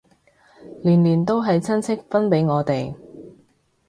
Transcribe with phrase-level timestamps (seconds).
[0.81, 2.95] 年年都係親戚分俾我哋